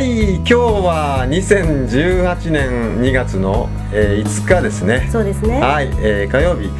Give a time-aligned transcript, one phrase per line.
[0.00, 5.60] はい今日は2018年2月の、えー5日ですねそうですね。
[5.60, 6.70] はい、えー火曜日、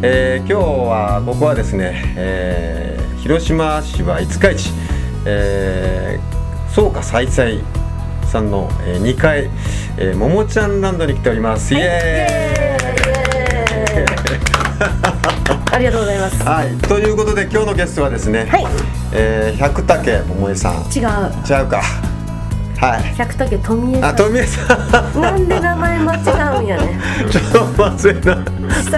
[0.00, 0.52] えー今日
[0.88, 4.72] はここはですね、えー広島市は五日市、
[5.26, 7.64] えー、草加菜祭
[8.30, 9.50] さんの、え2階、
[9.96, 12.94] えー、ももちゃんランドに来ております、イエー
[15.72, 16.44] イありがとうございます。
[16.44, 18.66] はい、ということで今日のゲストはですね、はい。
[19.12, 21.02] えー、百武桃江さん違う。
[21.44, 21.82] 違うか
[22.80, 25.20] はい百武富江さあ富江さんん。
[25.20, 26.18] なんで名前間違
[26.58, 27.00] うんやね。
[27.30, 28.36] ちょっと忘れた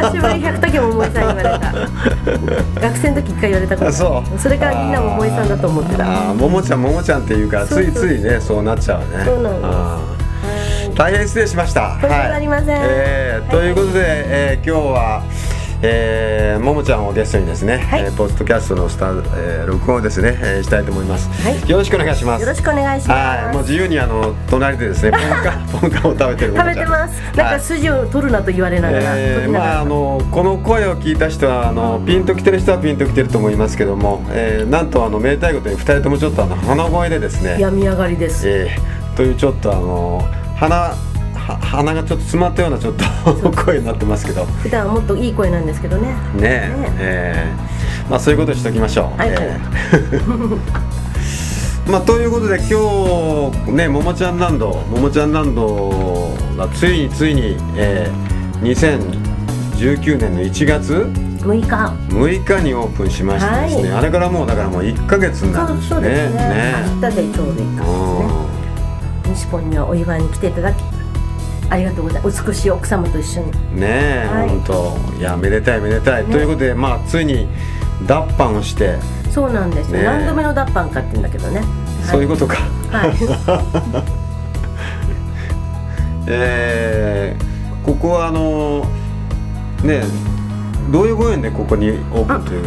[0.03, 2.81] 久しぶりに百武桃江さん言われた。
[2.83, 3.89] 学生の時一回言われたことある。
[3.89, 6.05] あそうそれからみんな桃江さんだと思ってた。
[6.05, 15.23] あーももちゃんももちゃんっていうからついついねそうなっちゃうねそうなんですあー大変失礼しましたとんでもありませんえーということで、えー今日は
[15.83, 18.03] えーももちゃんをゲストにですね、はい。
[18.03, 21.69] えーポッドキャストのスタ、えー録音をですね、えーしたいと思います、はい。
[21.71, 22.43] よろしくお願いします。
[22.43, 23.45] よろしくお願いします。
[23.45, 23.55] はい。
[23.55, 26.69] もう自由にあの隣でですねポンカ ポンカを食べてるももち。
[26.69, 27.23] ゃん食べてます。
[27.37, 27.55] なんはい。
[27.57, 29.05] か筋を取るなと言われながら。
[29.17, 38.43] えーまああのこの声を聞いた人はあのピンときてる人はピンときてると思いますけども、えーなんとあのめでたいことに2人ともちょっとあの鼻声でですね、病み上がりです。
[38.47, 40.25] えーというちょっとあの
[40.57, 40.95] 鼻は
[41.59, 46.15] 鼻がちょっと詰まったようなちょっと声になってますけどね普段はもっといい声なんですけどね。
[46.41, 49.19] ええーまあそういうことにしておきましょう。
[49.19, 50.59] はいえー
[51.91, 59.01] まあということで今日ねももちゃんランドももちゃんランドがついについに、えー、
[59.83, 61.11] 2019年の1月
[61.43, 61.67] 六日。
[62.11, 65.95] 6日にオープンしましてですね、はあれからもうだからもう1ヶ月になそうるんですね。
[65.95, 66.39] そうですね。
[66.39, 68.51] ね明日でちょうど一ヶ月ですね。
[69.31, 70.83] 西ポンにはお祝いに来ていただき
[71.71, 72.45] ありがとうございます。
[72.47, 73.47] 美しい奥様と一緒に。
[73.81, 73.87] ね
[74.25, 74.49] え、はい。
[74.49, 74.97] 本当。
[75.19, 76.33] いやめでたいめでたい、ね。
[76.33, 77.49] ということでまあついに
[78.07, 78.97] 脱版をして、
[79.31, 81.63] そうなんですよ、ね何度目の脱版かって言うんだけどね。
[82.05, 82.57] そういうことか。
[82.91, 83.15] はい。
[86.33, 87.51] えー
[87.85, 88.85] ここはあの
[89.83, 90.03] ね
[90.93, 92.65] どういうご縁でここにオープンという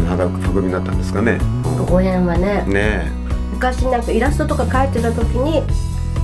[0.53, 1.39] 運びになったんですかね。
[1.87, 3.11] ご縁はねね
[3.51, 5.63] 昔なんかイラストとか描いてた時に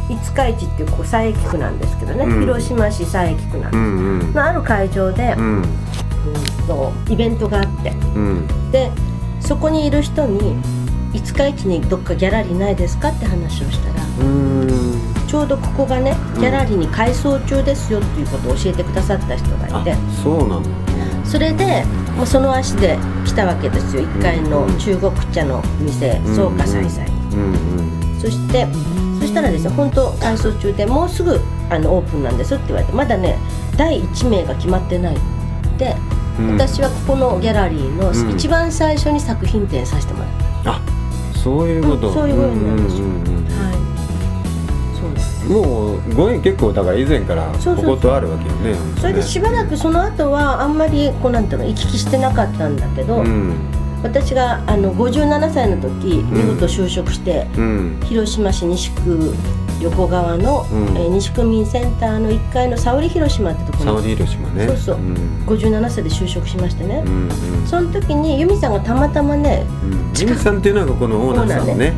[0.10, 2.42] 五日市っていうこう佐伯区なんですけどね、うん。
[2.42, 4.32] 広島市佐伯区なんえ、うでんうん。
[4.32, 5.44] す、のある会場で、うん。
[5.58, 5.64] うん
[6.68, 7.92] とイベントがあって。
[7.92, 8.72] うん。
[8.72, 8.92] で
[9.40, 10.56] そこにいる人に
[11.14, 14.70] 五日市にどっかギャラリーないですかって話をしたらうん。
[15.28, 19.94] ちょうどここがねギャラリーに改装中ですよっていうことを教えてくださった人がいて。
[19.94, 20.64] あそうなの？
[21.26, 21.86] それで
[22.18, 24.04] もうその足で来たわけですよ。
[24.04, 26.34] 1階の中国茶の店うん。
[26.34, 28.20] 草加菜祭に。
[28.20, 33.38] そしてそしたらですね本当改装中でもうすぐあのオープンなんですって言われてまだね
[33.78, 35.18] 第1名が決まってない
[35.78, 35.96] で、
[36.40, 36.52] うん。
[36.54, 38.32] 私はここのギャラリーのうん。
[38.36, 40.82] 一番最初に作品展させてもらった、あ
[41.34, 43.06] そういうこと、うんそういうご縁なんですよ。
[43.06, 45.00] うんうんうんはい。
[45.00, 45.46] そうです。
[45.46, 47.86] もうご縁結構だから以前からそうそう。
[47.86, 48.76] こことあるわけよね。
[49.00, 53.54] それでしばらくその後はあんまりこうなんていうの行き来してなかったんだけど、うん
[54.04, 58.00] 私があの57歳の時見事就職して、うん。
[58.06, 59.34] 広島市西区
[59.82, 60.98] 横川の、うん。
[60.98, 63.98] えー西区民センターの1階の沙織広島ってところに。
[63.98, 64.68] サウディ広島ね。
[64.68, 64.98] そうそう。
[64.98, 65.16] ん。
[65.46, 67.68] 57歳で就職しましてね、うんうん。
[67.68, 70.14] その時に由美さんがたまたまねうん。
[70.14, 71.94] ジミさんっていうのがここのオーナーさんね。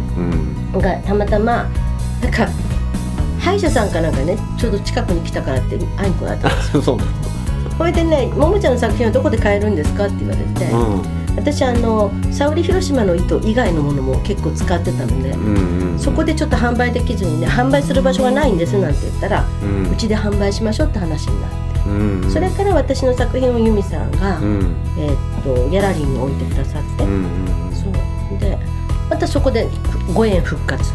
[0.74, 0.80] うん。
[0.80, 1.70] がたまたま
[2.22, 2.48] なんか
[3.40, 6.82] 歯医者さんかなんかねちょうど近くに来たからって会いに来られたんですよ。
[6.84, 7.04] そうな
[7.78, 11.04] それでね「ももちゃんの作品はどこで買えるんですか?」って言われて、の。
[11.36, 16.00] 私あの沙織広島の糸以外のものも結構使ってたので、うんうんうん。
[16.00, 19.92] そこでちょっと販売できずにね販売する場所がないんですなんて言ったらうん。
[19.92, 22.32] うちで販売しましょうって話になって、うんうん。
[22.32, 24.76] それから私の作品を由美さんが、うん。
[24.98, 27.12] えーっとギャラリーに置いてくださって、うん
[27.70, 27.76] うん。
[27.76, 27.94] そう。
[28.40, 28.58] で
[29.10, 29.68] またそこで
[30.14, 30.94] ご縁復活。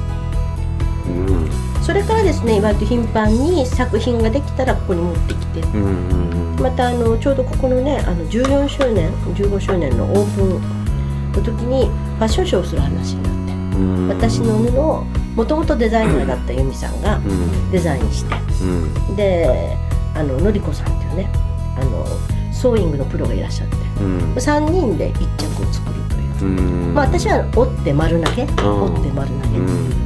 [1.07, 5.61] うんそれからですね割と頻繁に作品ができたらここに持ってきて。
[5.61, 14.09] うんうんまたあのちょうどここのねあの14周年15周年のオープンの時にファッションショーをする話になってうん。
[14.09, 15.05] 私の布を
[15.37, 17.71] もともとデザイナーだった由美さんがうん。
[17.71, 19.17] デザインしてうん。
[19.17, 19.77] で
[20.15, 21.31] あののりこさんっていうね
[21.79, 22.07] あの
[22.55, 24.35] ソーイングのプロがいらっしゃってうん。
[24.35, 26.95] 3人で1着を作るという、うん。
[26.95, 29.61] まあ私は折って丸投げ、折って丸投げ、う。
[29.61, 30.06] ん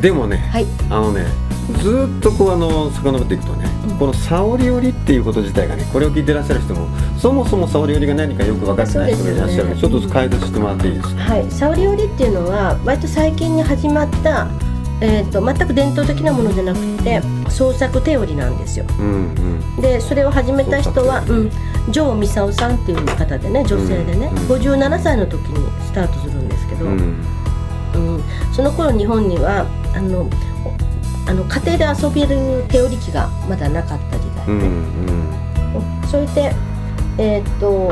[0.00, 0.66] でもねはい。
[0.90, 1.24] あのね
[1.82, 3.98] ずーっとこうあの遡っていくとね、うん。
[3.98, 6.86] この沙織織っていうこと自体がねこれを聞いてらっしゃる人も
[7.18, 11.22] そもそも沙織織が何かよく分かってない人がいらっしゃるのでちょっと解説してもらっていいですか？
[11.22, 14.48] はい、沙織織っていうのは割と最近に始まった、
[15.00, 17.20] えー、と全く伝統的なものじゃなくて
[17.50, 18.84] 創作手織りなんですよ。
[19.00, 19.34] うん
[19.76, 19.80] うん。
[19.80, 21.50] でそれを始めた人は、創うん、
[21.92, 27.24] 城美沙さんっていう方でね女性でね、うん57歳の時にスタートするんですけど、うん。
[27.94, 28.22] うん、
[28.52, 29.66] その頃日本には
[29.96, 30.28] あの
[31.26, 36.08] あの家庭で遊べる手織り機がまだなかった時代で、うんうん。
[36.08, 36.54] それで、
[37.18, 37.90] えーっと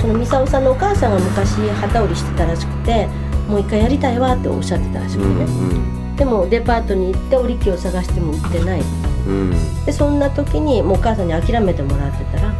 [0.00, 3.06] そのミサオさんのお母さんが昔機織りしてたらしくて
[3.48, 8.82] もう一回やりたいわっておっしゃってたらしくうてね、んでもデパートに行って織り機を探しても売ってない。
[9.26, 9.84] うん。
[9.86, 12.52] でそんな時にもうお母さんに諦めてもらってたら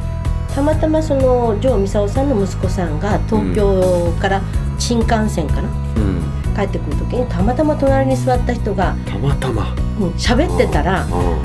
[0.55, 4.41] たまたまその城美沙さんの息子さんが東京から
[4.79, 6.14] 新幹線かな、うん
[6.55, 9.75] 帰ってくる時にたまたま隣に座った人がたまたま。
[10.01, 11.43] うん喋ってたらあ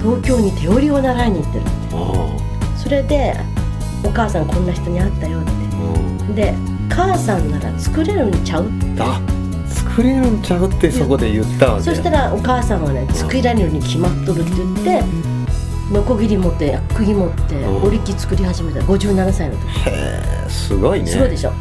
[0.00, 2.36] 東京に手織りを習いに行ってるあ
[2.76, 3.34] それで
[4.04, 5.50] お母さんこんな人に会ったよって。
[5.50, 5.54] う
[6.30, 6.34] ん。
[6.34, 6.54] で
[6.88, 8.68] 母さんなら作れるんちゃう？
[8.98, 9.20] あ
[9.66, 11.84] 作れるんちゃうってそこで言ったわけ。
[11.84, 15.04] そしたらお母さんはね作られるに決まっとるって言って
[15.92, 17.82] ノコギリ持って釘持ってうん。
[17.84, 18.80] 織り機作り始めた。
[18.80, 19.66] 57歳の時。
[19.88, 21.06] へえすごいね。
[21.06, 21.52] すごいでしょ、あ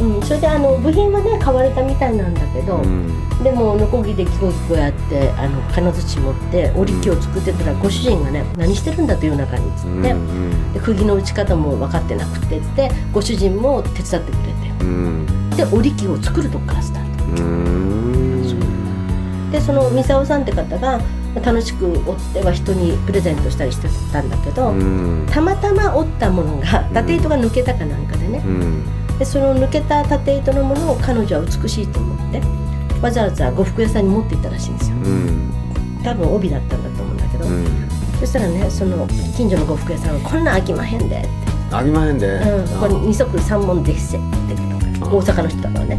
[0.00, 2.82] うん、それであの部品はね買われたみたいなんだけど、
[3.42, 14.66] でもノコギリでキコキコやってあの金槌持って織り機を作ってたらご主人がね何してるんだという中にっつって、うんで釘の打ち方も分かってなくてってご主人も手伝ってくれて。
[14.80, 15.50] うん。
[15.56, 17.24] で織り機を作るとこからスタート。
[17.42, 18.42] うん。
[19.50, 21.00] でそのミサオさんって方が
[21.42, 22.02] 楽しく織っ
[22.32, 25.26] ては人にプレゼントしたりしてたんだけど、うん。
[25.30, 28.84] たまたま織ったものが縦糸が抜けたかなんかでね、うん
[29.18, 32.42] でその抜けた縦糸のものを彼女は美しいと思って
[33.00, 34.96] わざわざ呉服屋さんに持って行ったらしいんですよ。
[34.96, 35.52] うん。
[36.02, 37.66] 多分帯だったんだと思うんだけど、うん。
[38.18, 41.28] そしたらねその近所の呉服屋さんが「こんなん飽きまへんで」って。
[41.72, 44.26] ありまへんで「うん、これ二足三門でっせ」って
[45.02, 45.98] 大阪の人だからね。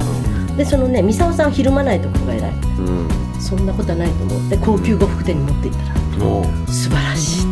[0.56, 2.52] でそのねミサオさんをひるまないところが偉い。
[2.52, 3.08] うん。
[3.40, 6.72] そんなことはないと思って高級呉服店に持って行ったらもう。
[6.72, 7.48] 素晴らしい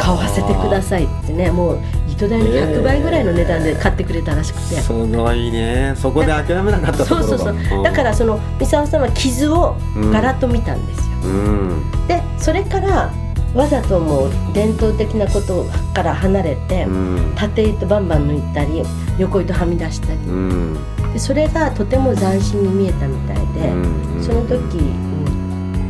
[0.00, 1.78] 買わせてくださいってねもう
[2.16, 5.94] 糸代の100倍ぐらいの値段で買ってくれたらしくて、すごいね。
[5.96, 7.84] そこで諦めなかったそうそうそう。
[7.84, 9.76] だからそのミサオさんは傷を
[10.12, 11.82] ガラッと見たんですよ、うん。
[12.08, 13.12] でそれから
[13.54, 17.34] わざともう伝統的なことから離れて、うん。
[17.36, 18.82] 縦糸バンバン抜いたり
[19.18, 20.14] 横糸はみ出したり。
[20.14, 20.78] うん。
[21.12, 24.22] でそれがとても斬新に見えたみたいで、うん。
[24.22, 25.16] その時、うん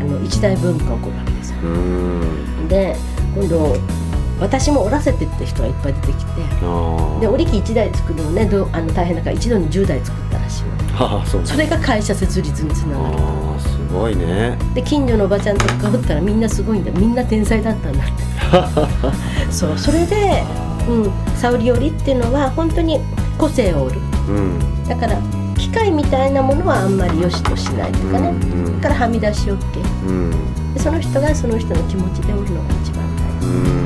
[0.01, 1.59] あの一大ブームが起こるわけですよ。
[1.63, 2.69] うん。
[2.69, 2.97] で
[3.35, 3.77] 今度
[4.41, 6.31] 私も織らせてって人がいっぱい出てきて
[6.63, 10.77] あで織り機1台作るのねどあの大変だから一度に10台作ったらしいの
[11.27, 13.17] そうそれが会社設立につながる。
[13.19, 14.57] ああすごいね。
[14.75, 16.91] で近所のおばちゃんとかおったらみんなすごいんだ。
[16.93, 19.53] みんな天才だったんだって。
[19.53, 20.43] そうそれで、
[20.89, 23.01] うん、沙織織っていうのは本当に
[23.37, 24.01] 個性を織る。
[24.29, 24.89] うん。
[24.89, 25.19] だから
[25.59, 29.57] 機械みたいなものはあんまり良しとしないとかね、うんだからはみ出し OK
[30.07, 30.75] うん。
[30.75, 33.47] でその人がその人の気持ちで織るのが一番大事。
[33.49, 33.86] うん。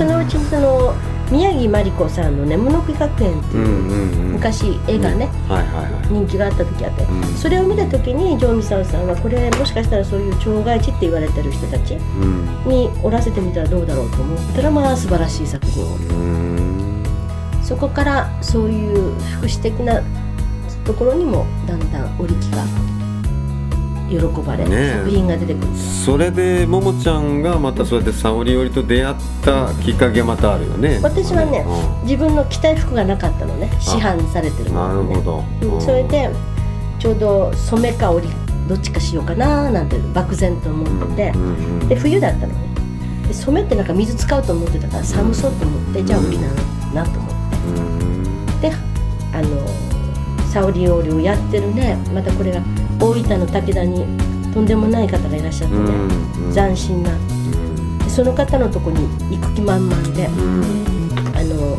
[0.00, 0.94] そのうちにその
[1.30, 4.32] 宮城真理子さんの「ねものく学園」ってうんいう、うん。
[4.32, 5.28] 昔絵がね、
[6.10, 7.22] 人気があった時あって、うん。
[7.36, 12.48] それを見た時に城美沙さんはこれもしかしたらそういう障害値って言われてる人たちうん。
[12.64, 15.88] に織らせてみたらどうだろうと思ったらまあ素晴らしい作品を。
[15.88, 17.02] うん。
[17.62, 20.00] そこからそういう福祉的な
[20.86, 22.64] ところにもだんだん織り機が
[24.10, 24.92] 喜ばれ、ねえ。
[24.98, 30.98] 作品が出てくるそれでももちゃんがまたそうやって沙織織と出会ったきっかけがまたあるよね。
[31.02, 31.64] 私はね
[32.02, 35.06] 自分の着たい服がなかったのね市販されてるのね。
[35.06, 35.44] なるほど。
[35.74, 35.80] うん。
[35.80, 36.30] それで
[36.98, 38.32] ちょうど染めか織り
[38.68, 41.42] どっちかしようかななんて漠然と思ってて、うん
[41.80, 42.70] うんで冬だったのね。
[43.28, 47.34] で染めってなんか水使うと思ってたから寒そうと思って、じゃあ織りななと思って。
[47.66, 48.60] うん。
[48.60, 48.72] で
[49.32, 51.96] あの沙織織をやってるね。
[52.12, 52.60] またこれが
[53.00, 54.04] 大分の武田に
[54.52, 57.10] とんでもない方がいらっしゃってね、うん斬新な。
[57.12, 57.98] うん。
[57.98, 60.62] でその方のとこに行く気満々でうん。
[61.36, 61.78] あの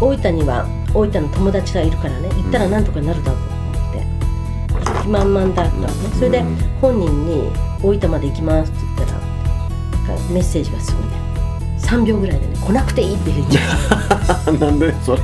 [0.00, 5.88] 大分には大分の友達がいるからね行ったらなんとかなるだろうと思って行く気満々だったのね。
[6.14, 7.50] それでうん本人に
[7.82, 9.20] 「大分まで行きます」って言ったら
[10.30, 11.33] メッセージがすぐね
[11.84, 13.58] 3秒ぐらいでね「来なくていい」って返事
[14.58, 15.20] がなんでそれ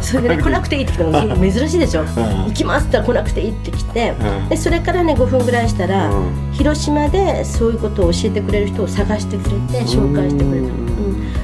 [0.00, 0.82] それでね来なくていい。
[0.82, 2.04] って来たの珍しいでしょ？
[2.04, 4.48] 行きますって言ったら来なくていいって来てうん。
[4.48, 6.52] でそれからね5分ぐらいしたら、うん。
[6.52, 10.72] 広島でそういうことを教えてくれる人を探してくれて紹介してくれた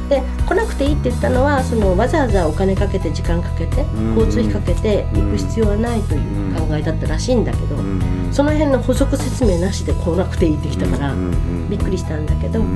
[0.08, 4.14] で来なくていいって言ったのはそのわざわざお金かけて時間かけてん。
[4.16, 8.28] 交通費かけて行く必要はないという考えだったらしいんだけど、うん。
[8.32, 11.18] その辺の補足説明なしで来なくていいってきたから、うん。
[11.18, 11.70] うん。
[11.70, 12.68] びっくりしたんだけど、うん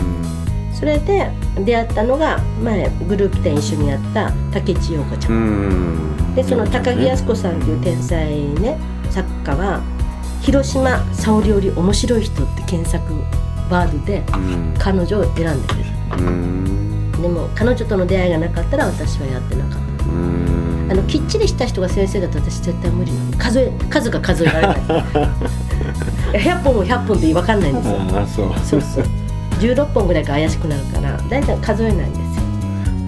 [0.72, 1.30] それで
[1.64, 5.32] 出会ったのが前グループ展一緒にやった竹内陽子ちゃん。
[5.32, 5.36] う
[6.30, 6.34] ん。
[6.34, 8.26] でその高木靖子さんっていう天才
[8.60, 8.78] ね
[9.10, 9.82] 作家は
[10.40, 13.04] 「広島沙織より面白い人」って検索
[13.70, 14.74] ワードでうん。
[14.78, 15.84] 彼女を選んでくれ
[16.18, 17.12] うん。
[17.12, 20.04] たでも彼女との出会いがなかったら私はやってなかった。
[20.06, 20.88] うん。
[20.90, 23.36] あのきっちりした人が先生だと私絶対無理なの。
[23.36, 24.76] 数え数が数えられない。
[26.32, 27.96] 100本も100本って分かんないんですよ。
[28.14, 28.52] ああそう。
[28.64, 29.04] そうそう
[29.62, 32.42] 16本ぐらいが怪しくなるから大体数えないんですよ。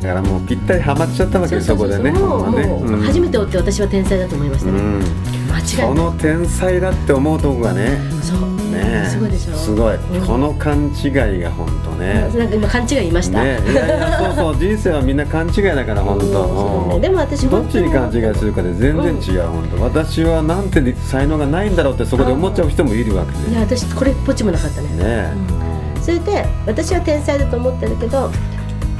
[0.00, 2.12] だからもうぴったりハマっちゃったわけそこでね。
[2.12, 3.00] もうもううん。
[3.00, 5.02] 初めて追って私は天才だと思いましたね、うん。
[5.50, 7.98] 間違いその天才だって思うとこがね。
[8.22, 9.54] そう、ねすごいでしょ。
[9.54, 10.26] すごい、うん。
[10.26, 12.30] この勘違いが本当ね。
[12.36, 14.56] なんか今勘違い言いました、ねいやいやそうそう。
[14.60, 23.52] 人生はみんな勘違いだから本当、ねでも私どっちに勘違いするかで全然違う、本当私はなんて才能がないんだろうってそこで思っちゃう人もいるわけで。
[23.52, 24.88] いや私これっぽっちもなかったね。
[25.02, 25.63] ねうん
[26.04, 28.30] それで私は天才だと思ってるけど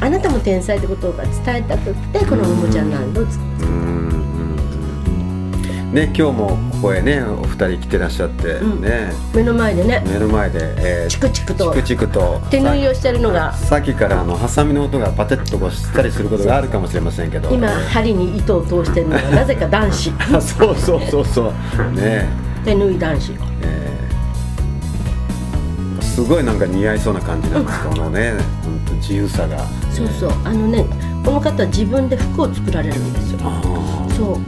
[0.00, 5.12] あなたも天才ってことが伝えたくってこのももちゃんランドを作っうんう
[5.92, 5.94] ん。
[5.94, 8.80] ね今日もここへねお二人来てらっしゃって、うん。
[8.80, 9.12] ね。
[9.34, 10.02] 目の前でね。
[10.06, 11.75] 目の前で、えーチクチクと。
[11.75, 12.40] チクチクと。
[12.50, 13.52] 手縫いをしてるのが。
[13.52, 17.50] ささっきからあのハサミの音がパテッとこうしたりすることがあるかもしれませんけど。
[17.50, 20.12] 今針に糸を通してるのがなぜか男子。
[20.32, 21.52] あ そうそうそうそう。
[21.94, 22.28] ね。
[22.64, 23.32] 手縫い男子。
[23.32, 23.43] えー
[26.14, 29.59] すごいなんか似合いそうな感じなんですこのね本当自由さが。
[29.90, 30.30] そうそう。
[30.44, 30.85] あのね
[31.25, 33.40] この方は自分で服を作られるんですよ。
[33.42, 33.61] あ
[34.16, 34.38] そう。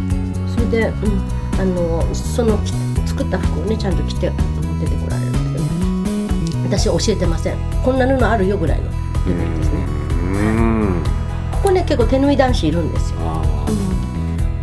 [0.49, 2.73] それで、うん、あのそのき
[3.09, 5.65] 作った服をねちゃんと着てうん出てこられるんだけど。
[5.65, 7.57] ね私は教えてません。
[7.85, 8.85] こんな布あるよぐらいの。
[9.27, 11.03] レベルですねーうん。
[11.51, 13.43] ここね結構手縫い男子いるんですよ、あ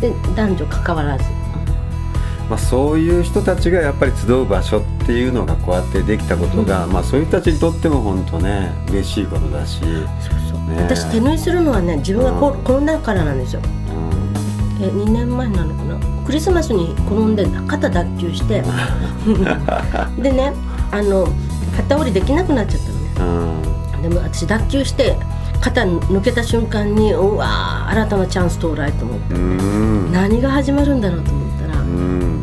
[0.00, 1.24] で男女関わらず、
[2.48, 9.90] まあ、そういう人たちがやっぱり集う場所っていうのがこうやってできたことが、まあ、そういう人たちにとっても本当ね嬉しいことだし、そう
[10.50, 10.82] そう、ね。
[10.82, 13.60] 私手縫いするのはね自分がこうん転んだからなんですよ。
[13.60, 14.84] うん。
[14.84, 15.98] え2年前なのかな？
[16.24, 18.62] クリスマスに転んで肩脱臼して。
[20.20, 20.52] でね
[20.90, 21.28] あの
[21.76, 22.80] 肩折りできなくなっちゃっ
[23.16, 23.60] たのね。
[23.96, 24.02] うん。
[24.02, 25.16] でも私脱臼して
[25.60, 29.34] 肩抜けた瞬間にうわー新たなチャンス到来と思って。
[29.34, 30.12] うん。
[30.12, 32.33] 何が始まるんだろうと思ったら、ううん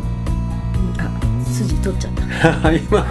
[1.82, 2.12] 取っちゃっ
[2.62, 2.72] た。
[2.72, 3.06] 今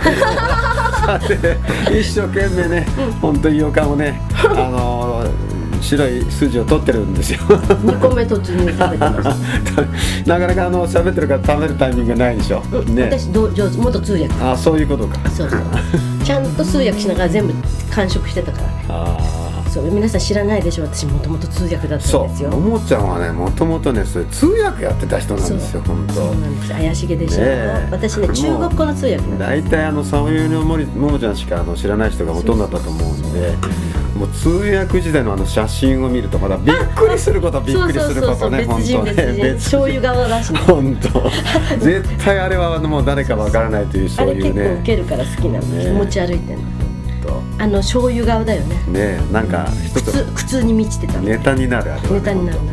[1.06, 1.58] さて
[2.00, 2.88] 一生懸命ね、
[3.22, 5.26] 本当に洋館をね、 あの
[5.82, 7.40] 白い筋を取ってるんですよ。
[7.40, 9.24] 2個目突入食べてまし
[10.26, 12.62] た、 なかなかあの喋ってるから食べるタイミングがないでしょ。
[12.72, 12.96] うん。
[12.96, 13.04] ね。
[13.04, 14.30] 私どう上手元通訳。
[14.42, 15.18] あ、そういうことか。
[15.30, 15.62] そうそう。
[16.24, 17.54] ちゃんと通訳しながら全部
[17.90, 18.68] 完食してたから。
[18.68, 19.41] ねあ
[19.72, 22.00] そう皆さん知らないでしょ私もともと通訳だあ。
[22.00, 22.24] った。
[22.26, 22.50] んですよ。
[22.50, 25.82] ももちゃんはね、もともとね、それ通訳やってた人なんですよ。
[25.84, 26.36] 本そう当。
[26.36, 26.72] なんです。
[26.74, 27.88] 怪しげでしょ、ねえ。
[27.90, 33.56] 私ね中国語の通訳なんです大体あのサオユのもりももちゃんしかあの知らない人がほとんどだったと思うんで
[34.18, 39.44] もう通訳時代のあの写真を見るとまだびっくりすることびっくりすることね別人別人。
[39.44, 40.56] ね 醤油側らしい。
[40.58, 41.32] 本当。
[41.80, 46.71] 絶対あれはあのもう誰かわからないというあれ結構そういうねウケるから好きなの、ね気持ち歩いてんのと
[47.62, 48.76] あの醤油顔だよね。
[48.88, 50.26] ねなんか一つ。
[50.34, 51.22] 苦痛に満ちてたの。
[51.22, 52.70] ネタになるあれネタになる本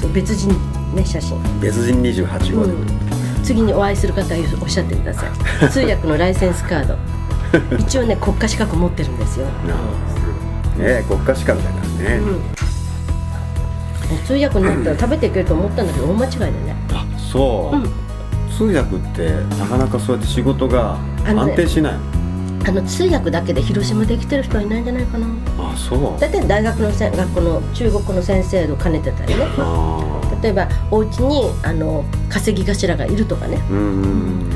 [0.00, 0.48] そう別人
[0.94, 2.64] ね写真、別人28号。
[2.64, 5.68] で、うん、次にお会いする方はおっしゃってください。
[5.68, 6.96] 通訳のライセンスカード。
[7.78, 9.46] 一応ね国家資格持ってるんですよ、
[10.78, 12.20] ね国家資格だからね、
[14.10, 16.76] うん、通訳になったら食べていけると思ったんだけど大間違いだね。
[16.92, 18.06] あそう、うん。
[18.56, 22.15] 通訳ってなかなかそうやって仕事が安定しない
[22.66, 25.26] あの通訳だけで広島できてる人はいないんじゃないかな。
[25.56, 26.20] あそう。
[26.20, 29.44] 大体大学のせん学校の中国語の先生と兼ねてたりね。
[29.56, 33.58] あ例えばお家にあの稼ぎ頭がいるとかね。
[33.70, 34.50] ーうん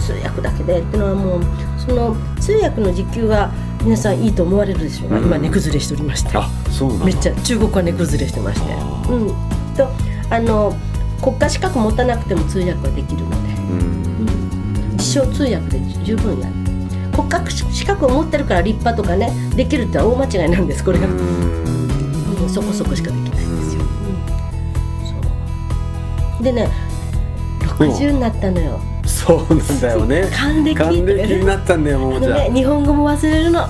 [0.00, 1.40] 通訳だけでっていうのはもう
[1.76, 3.50] その通訳の時給は
[3.82, 5.24] 皆さんいいと思われるでしょうが、うん。
[5.24, 6.30] 今値崩れしておりまして。
[6.34, 8.72] あそうめっちゃ中国は値崩れしてまして。
[9.10, 9.26] うん。
[9.74, 9.88] と
[10.30, 10.72] あの
[11.20, 14.90] 国家資格持たなくても通訳はできるので、うん。
[14.92, 16.65] 自称通訳で十分やる
[17.16, 23.88] 国家資格を持ってるから立派とかねできるって大間違いなんですこれが、ううんんそこそこしかできないんですよ、うん。
[25.06, 26.42] そう。
[26.42, 26.70] でね
[27.60, 28.78] 60になったのよ
[29.26, 30.30] そうなんだよね。
[30.32, 30.76] 還暦。
[30.76, 32.32] 還暦になったんだよももちゃん。
[32.32, 33.66] あのね、日本語も忘れるの。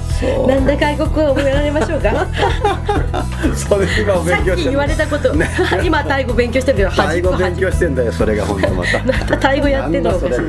[0.46, 2.12] なんだ外国語を覚えられましょうか？
[3.56, 5.48] それ今勉強してっき言われたこと、ね。
[5.82, 8.98] 今タイ語勉強してるけどタイ語勉強してんだよそれが本当また。
[9.00, 10.40] こ端タイ語やってんのそれっ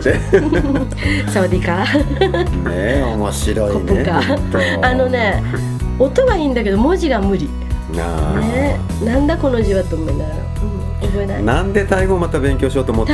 [1.29, 4.05] サワディーカーえ面白いね
[4.81, 5.41] あのね
[5.99, 7.49] 音はいいんだけど文字が無理。
[7.95, 8.41] あー。
[8.41, 8.79] ね。
[9.03, 11.43] なんだこの字はと思いながら、うん、覚えない。
[11.43, 13.13] なんでタイ語をまた勉強しようと思った